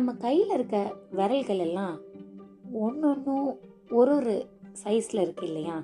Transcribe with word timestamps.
நம்ம 0.00 0.12
கையில் 0.12 0.50
இருக்க 0.50 0.96
விரல்கள் 1.10 1.58
எல்லாம் 1.58 2.00
ஒன்றொன்றும் 2.80 3.56
ஒரு 3.90 4.14
ஒரு 4.14 4.48
சைஸில் 4.84 5.20
இருக்கு 5.20 5.46
இல்லையா? 5.46 5.82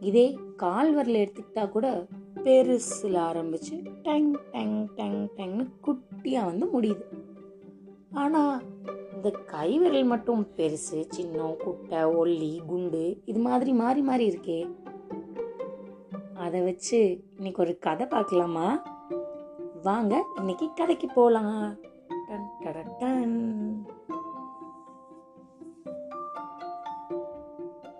இதே 0.00 0.38
கால் 0.56 0.94
விரல் 0.94 1.14
எடுத்துக்கிட்டா 1.14 1.68
கூட 1.68 2.06
பெருசில் 2.34 3.16
ஆரம்பித்து 3.16 3.82
டங் 4.02 4.34
டங் 4.52 4.94
டங் 4.94 5.28
டங்னு 5.36 5.68
குட்டியாக 5.86 6.44
வந்து 6.44 6.66
முடியுது. 6.66 7.04
ஆனால் 8.12 8.62
இந்த 9.14 9.30
கை 9.30 9.78
விரல் 9.78 10.04
மட்டும் 10.04 10.46
பெருசு 10.56 11.04
சின்னம் 11.08 11.56
குட்டை 11.56 11.98
ஒல்லி 11.98 12.66
குண்டு 12.66 13.22
இது 13.24 13.38
மாதிரி 13.38 13.72
மாறி 13.72 14.00
மாறி 14.00 14.28
இருக்கே. 14.28 14.70
அதை 16.34 16.60
வச்சு 16.60 17.24
இன்னைக்கு 17.36 17.62
ஒரு 17.62 17.78
கதை 17.78 18.06
பார்க்கலாமா? 18.06 18.82
வாங்க 19.82 20.24
இன்னைக்கு 20.36 20.68
கதைக்கு 20.74 21.06
போகலாம் 21.06 21.78
டன் 22.28 23.38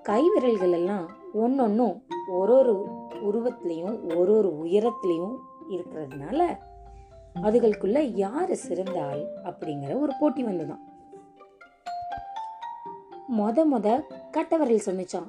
கை 0.04 0.28
விரல்கள் 0.28 0.72
எல்லாம் 0.72 1.08
ஒன்னொன்னும் 1.34 2.02
ஒரு 2.28 2.54
ஒரு 2.56 2.72
உருவத்திலையும் 3.20 4.16
ஒரு 4.16 4.32
ஒரு 4.32 4.48
உயரத்திலையும் 4.48 5.36
இருக்கிறதுனால 5.70 6.58
அதுகளுக்குள்ள 7.42 7.98
யாரு 8.00 8.56
சிறந்த 8.56 9.04
ஆள் 9.04 9.24
அப்படிங்கிற 9.44 10.00
ஒரு 10.00 10.12
போட்டி 10.20 10.44
வந்துதான். 10.44 10.82
மொத 13.28 13.64
மொத 13.64 14.04
கட்டவரில் 14.36 14.60
விரல் 14.60 14.86
சொன்னிச்சான் 14.88 15.28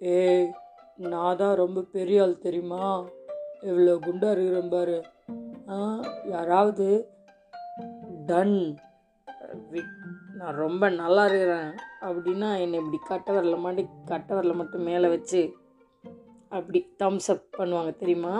ஏய் 0.00 0.50
நான் 0.98 1.36
தான் 1.36 1.54
ரொம்ப 1.54 1.82
பெரிய 1.82 2.22
ஆள் 2.22 2.38
தெரியுமா? 2.38 3.06
எவ்வளோ 3.60 3.94
குண்டா 3.94 4.30
இருக்கிறேன் 4.30 4.68
பாரு. 4.68 5.02
ஆ 5.68 6.02
யாராவது 6.24 7.10
டன் 8.30 8.56
நான் 10.38 10.58
ரொம்ப 10.64 10.88
நல்லா 10.88 11.22
இருக்கிறேன். 11.26 11.70
அப்படின்னா 12.00 12.50
என்னை 12.60 12.78
இப்படி 12.78 12.98
கட்ட 13.04 13.28
வரல 13.32 13.58
மாட்டி 13.58 13.86
கட்ட 14.04 14.30
வரல 14.34 14.54
மட்டும் 14.54 14.82
மேலே 14.82 15.08
வச்சு 15.08 15.40
அப்படி 16.48 16.80
தம்ஸ் 16.98 17.28
அப் 17.28 17.48
பண்ணுவாங்க 17.58 17.96
தெரியுமா? 17.96 18.36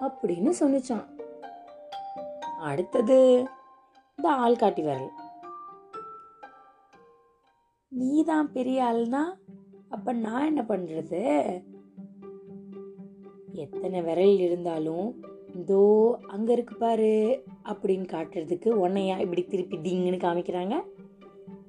அப்படின்னு 0.00 0.52
சொன்னிச்சான். 0.60 1.08
அடுத்தது 2.68 3.18
இந்த 4.16 4.28
ஆள் 4.44 4.56
காட்டி 4.56 4.82
விரல். 4.82 5.10
நீ 7.88 8.24
தான் 8.24 8.52
பெரிய 8.52 8.84
ஆள்னா 8.84 9.24
அப்ப 9.88 10.12
நான் 10.12 10.46
என்ன 10.46 10.62
பண்றது? 10.68 11.22
எத்தனை 13.52 14.02
விரல் 14.02 14.38
இருந்தாலும் 14.38 15.06
இதோ 15.52 16.18
அங்கே 16.26 16.52
இருக்கு 16.52 16.74
பாரு 16.74 17.44
அப்படின்னு 17.64 18.06
காட்டுறதுக்கு 18.06 18.88
உன்னையா 18.88 19.18
இப்படி 19.18 19.44
திருப்பி 19.44 19.76
டிங்குன்னு 19.76 20.18
காமிக்கிறாங்க? 20.18 20.80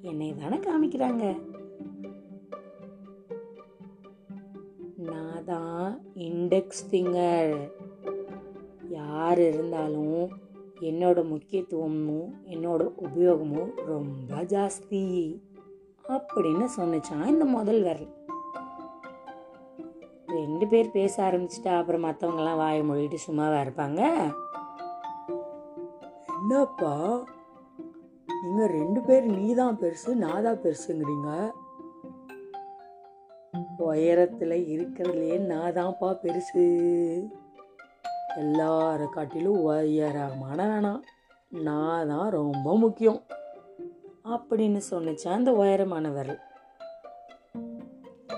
என்னை 0.00 0.34
தானே 0.34 0.56
காமிக்கிறாங்க? 0.56 1.40
நான் 4.96 5.44
தான் 5.44 6.00
இண்டெக்ஸ் 6.14 6.82
ஃபிங்கர் 6.90 7.70
யார் 8.88 9.40
இருந்தாலும் 9.40 10.28
என்னோட 10.80 11.28
முக்கியத்துவமும் 11.28 12.34
என்னோட 12.44 12.82
உபயோகமும் 12.96 13.76
ரொம்ப 13.86 14.42
ஜாஸ்தி. 14.42 15.40
அப்படின்னு 16.08 16.68
சொன்னிச்சான் 16.76 17.26
இந்த 17.26 17.44
முதல் 17.44 17.82
விரல் 17.82 18.21
ரெண்டு 20.32 20.66
பேர் 20.66 20.90
பேச 20.90 21.14
ஆரம்பிச்சிட்டா 21.22 21.76
அப்புறம் 21.78 22.04
மற்றவங்கெல்லாம் 22.04 22.56
வாயை 22.56 22.82
மொழிட்டு 22.90 23.14
சும்மாவா 23.14 23.58
இருப்பாங்க? 23.60 24.00
என்னப்பா? 26.38 26.94
நீங்கள் 28.42 28.70
ரெண்டு 28.70 29.00
பேர் 29.00 29.26
நீ 29.26 29.54
தான் 29.54 29.78
பெருசு 29.78 30.14
நான் 30.14 30.42
தான் 30.42 30.60
பெருசுங்கிறீங்க? 30.62 31.50
உயரத்தில் 33.76 34.56
இருக்கிறதுலே 34.74 35.38
நான் 35.38 35.72
தான்ப்பா 35.72 36.10
பெருசு. 36.22 36.64
எல்லாரை 38.36 39.08
காட்டிலும் 39.08 39.60
உயரமான 39.60 40.58
வேணாம் 40.72 41.02
நான்? 41.48 42.08
தான் 42.08 42.30
ரொம்ப 42.30 42.76
முக்கியம். 42.76 43.22
அப்படின்னு 44.24 44.80
சொன்னிச்சான் 44.90 45.40
அந்த 45.40 45.52
உயரமான 45.52 46.08
விரல் 46.10 46.40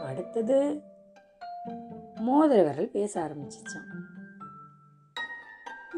அடுத்தது 0.04 0.58
மோதிர 2.22 2.58
விரல் 2.66 2.90
பேச 2.90 3.12
ஆரம்பிச்சிச்சான் 3.24 3.88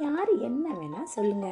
யார் 0.05 0.31
என்ன 0.39 0.65
வேணா 0.79 1.03
சொல்லுங்க. 1.03 1.47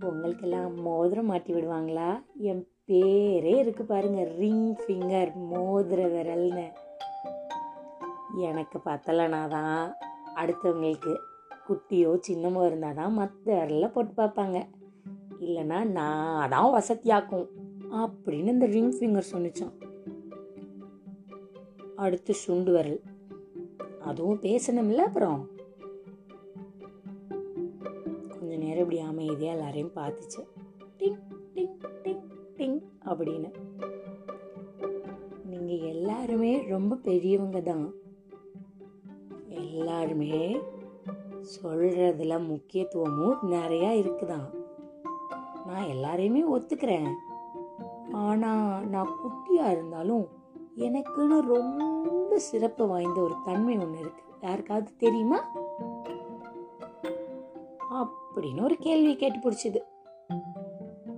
உங்களுக்கெல்லாம் 0.00 0.74
மோதிரம் 0.80 1.26
மாட்டி 1.26 1.52
விடுவாங்களா? 1.54 2.08
என் 2.50 2.68
பேரே 2.88 3.54
இருக்கு 3.58 3.84
பாருங்க 3.84 4.22
ரிங் 4.38 4.76
ஃபிங்கர் 4.80 5.32
மோதிர 5.52 6.00
விரல்னு. 6.14 6.66
எனக்கு 8.50 8.78
பத்தலைனா 8.84 9.48
தான் 9.48 9.96
அடுத்தவங்களுக்கு 10.34 11.14
குட்டியோ 11.68 12.18
சின்னமோ 12.28 12.66
இருந்தால் 12.66 12.94
தான் 12.94 13.12
மற்ற 13.12 13.46
விரலில் 13.60 13.92
போட்டு 13.92 14.14
பார்ப்பாங்க. 14.22 14.60
இல்லைன்னா 15.38 15.84
நான் 15.84 16.48
தான் 16.48 16.74
வசதியாக்கும் 16.74 17.48
அப்படின்னு 18.02 18.54
இந்த 18.56 18.66
ரிங் 18.66 18.94
ஃபிங்கர் 18.98 19.32
சொன்னிச்சான். 19.32 19.74
அடுத்து 21.96 22.34
சுண்டு 22.34 22.72
விரல். 22.72 23.02
அதுவும் 24.04 24.40
பேசணும்ல 24.40 24.94
அப்புறம். 24.94 25.48
கொஞ்ச 28.28 28.56
நேரம் 28.56 28.78
இப்படி 28.78 28.98
அமைதியாக 28.98 29.56
எல்லாரையும் 29.56 29.92
பார்த்துச்சு. 29.94 30.46
டிங் 30.98 31.18
டிங் 31.54 31.78
டிங் 32.02 32.22
டிங் 32.56 32.82
அப்படின்னு. 33.04 33.52
நீங்கள் 35.44 35.88
எல்லாருமே 35.88 36.62
ரொம்ப 36.62 36.96
பெரியவங்க 36.96 37.60
தான். 37.60 37.92
எல்லாருமே 39.48 40.60
சொல்கிறதுல 41.62 42.46
முக்கியத்துவமும் 42.46 43.36
நிறையா 43.42 43.90
இருக்குதான். 44.02 44.54
நான் 45.66 45.84
எல்லாரையுமே 45.84 46.42
ஒத்துக்கிறேன். 46.52 47.12
ஆனால் 48.12 48.88
நான் 48.88 49.16
குட்டியாக 49.22 49.70
இருந்தாலும் 49.70 50.28
எனக்குன்னு 50.76 51.40
ரொம்ப 51.40 52.38
சிறப்பு 52.38 52.86
வாய்ந்த 52.86 53.20
ஒரு 53.20 53.34
தன்மை 53.44 53.78
ஒன்று 53.78 53.98
இருக்கு. 53.98 54.22
யாருக்காவது 54.40 54.96
தெரியுமா? 54.96 55.48
அப்படின்னு 57.90 58.62
ஒரு 58.62 58.76
கேள்வி 58.76 59.16
கேட்டு 59.16 59.38
பிடிச்சது. 59.38 59.82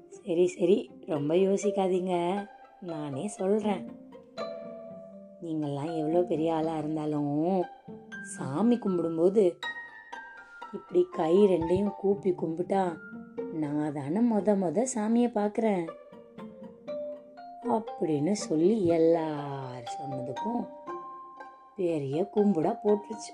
சரி 0.08 0.46
சரி 0.46 0.90
ரொம்ப 1.06 1.34
யோசிக்காதீங்க. 1.34 2.44
நானே 2.80 3.28
சொல்கிறேன் 3.28 3.90
நீங்கள்லாம் 5.42 5.96
எவ்வளோ 5.96 6.22
பெரிய 6.22 6.54
ஆளாக 6.54 6.78
இருந்தாலும் 6.78 7.64
சாமி 8.36 8.76
கும்பிடும்போது 8.76 9.56
இப்படி 10.76 11.02
கை 11.10 11.34
ரெண்டையும் 11.46 11.94
கூப்பி 11.94 12.30
கும்பிட்டா 12.30 12.82
நான் 13.52 13.92
தானே 13.92 14.20
மொத 14.32 14.48
மொத 14.62 14.86
சாமியை 14.94 15.28
பார்க்குறேன். 15.38 15.86
அப்படின்னு 17.68 18.32
சொல்லி 18.32 18.86
எல்லார் 18.86 19.86
சொன்னதுக்கும் 19.96 20.62
பெரிய 21.76 22.30
கும்புடா 22.34 22.72
போட்டுருச்சு. 22.84 23.32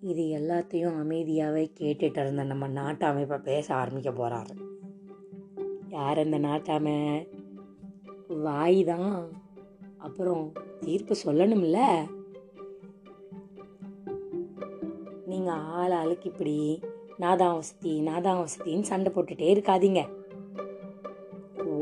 இது 0.00 0.22
எல்லாத்தையும் 0.38 0.98
அமைதியாகவே 1.02 1.64
கேட்டுட்டு 1.80 2.20
இருந்த 2.20 2.44
நம்ம 2.44 2.68
நாட்டாமை 2.68 3.20
இப்போ 3.20 3.38
பேச 3.38 3.74
ஆரம்பிக்க 3.74 4.10
போகிறாரு 4.10 4.54
யார் 5.88 6.18
அந்த 6.18 6.38
நாட்டாமை? 6.38 6.96
வாய் 8.28 8.84
தான். 8.84 9.12
அப்புறம் 9.98 10.52
தீர்ப்பு 10.80 11.14
சொல்லணும்ல? 11.24 11.78
நீங்கள் 15.26 15.54
ஆள் 15.54 15.90
ஆளுக்கு 15.90 16.30
இப்படி 16.30 16.80
நாதான் 17.18 17.54
வசதி 17.54 18.00
நாதான் 18.00 18.40
வசதின்னு 18.42 18.80
சண்டை 18.80 19.12
போட்டுட்டே 19.12 19.46
இருக்காதீங்க. 19.54 20.00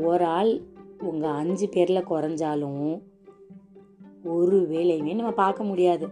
ஒரு 0.03 0.25
ஆள் 0.25 0.61
உங்கள் 0.99 1.31
அஞ்சு 1.31 1.69
பேரில் 1.69 2.07
குறைஞ்சாலும் 2.09 3.01
ஒரு 4.23 4.67
வேலையுமே 4.69 5.13
நம்ம 5.13 5.31
பார்க்க 5.31 5.63
முடியாது. 5.63 6.07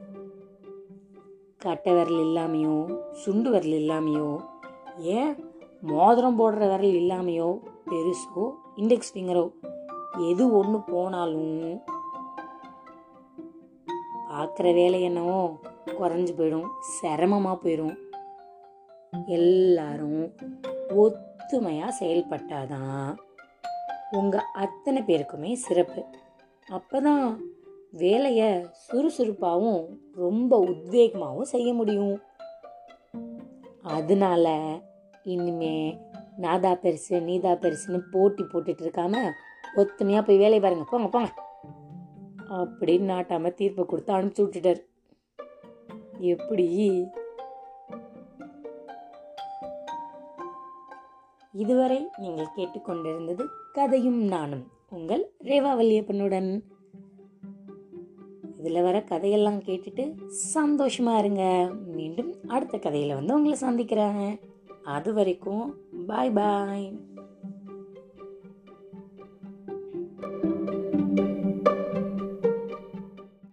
கட்டை 1.58 1.94
விரல் 1.94 2.24
இல்லாமையோ 2.26 2.76
சுண்டு 3.12 3.50
விரல் 3.50 3.78
இல்லாமையோ 3.82 4.30
ஏன் 4.98 5.34
மோதிரம் 5.82 6.40
போடுற 6.40 6.64
விரல் 6.72 6.98
இல்லாமையோ 7.02 7.50
பெருசோ 7.90 8.44
இண்டெக்ஸ் 8.76 9.14
ஃபிங்கரோ 9.14 9.46
எது 10.30 10.44
ஒன்று 10.58 10.80
போனாலும் 10.82 11.82
பார்க்குற 14.30 14.74
வேலை 14.74 15.02
என்னவோ? 15.02 15.60
குறைஞ்சு 15.86 16.34
போயிடும் 16.38 16.70
சிரமமாக 16.80 17.70
போயிடும் 17.70 17.96
எல்லாரும் 19.26 20.34
ஒத்துமையாக 20.96 21.98
செயல்பட்டாதான் 22.00 23.18
உங்கள் 24.12 24.50
அத்தனை 24.54 25.02
பேருக்குமே 25.02 25.54
சிறப்பு. 25.54 26.04
அப்பதான் 26.70 27.38
வேலையை 27.92 28.66
சுறுசுறுப்பாகவும் 28.72 30.00
ரொம்ப 30.16 30.60
உத்வேகமாகவும் 30.60 31.52
செய்ய 31.54 31.74
முடியும். 31.74 32.22
அதனால 33.82 34.56
இனிமே 35.24 35.98
நாதா 36.38 36.72
பெருசு 36.72 37.22
நீதா 37.22 37.52
பெருசுன்னு 37.52 38.02
போட்டி 38.12 38.44
போட்டுட்டு 38.44 38.84
இருக்காம 38.86 39.32
ஒத்துமையாக 39.76 40.26
போய் 40.26 40.38
வேலையை 40.38 40.60
பாருங்க. 40.60 40.86
போங்க 40.90 41.08
போங்க. 41.08 41.32
அப்படின்னு 42.50 43.12
நாட்டாம 43.14 43.54
தீர்ப்பு 43.54 43.86
கொடுத்து 43.86 44.14
அனுப்பிச்சு 44.14 44.46
விட்டுட்டார். 44.46 44.82
எப்படி? 46.24 46.68
இதுவரை 51.52 52.08
நீங்கள் 52.18 52.54
கேட்டுக்கொண்டிருந்தது 52.56 53.46
கதையும் 53.74 54.22
நானும் 54.24 54.68
உங்கள் 54.90 55.32
ரேவா 55.44 55.72
வல்லியப்பனுடன் 55.76 56.64
இதில் 58.60 58.82
வர 58.82 59.02
கதையெல்லாம் 59.02 59.60
கேட்டுட்டு 59.60 60.04
சந்தோஷமா 60.56 61.18
இருங்க. 61.18 61.70
மீண்டும் 61.86 62.36
அடுத்த 62.48 62.78
கதையில் 62.78 63.14
வந்து 63.14 63.34
உங்களை 63.34 63.58
சந்திக்கிறேன். 63.58 64.40
அது 64.84 65.14
வரைக்கும் 65.14 65.76
பாய் 66.08 66.32
பாய் 66.32 67.00